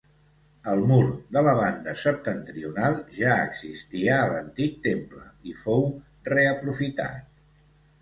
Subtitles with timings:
[0.69, 1.01] El mur
[1.37, 5.89] de la banda septentrional ja existia a l'antic temple i fou
[6.35, 7.35] reaprofitat.